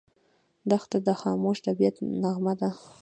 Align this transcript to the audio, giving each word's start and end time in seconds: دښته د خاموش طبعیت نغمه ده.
دښته 0.69 0.97
د 1.07 1.09
خاموش 1.21 1.57
طبعیت 1.65 1.95
نغمه 2.21 2.53
ده. 2.59 2.69